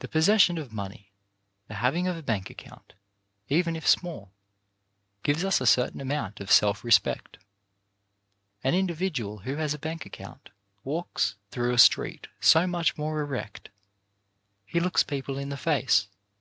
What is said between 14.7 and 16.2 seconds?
looks people in the face.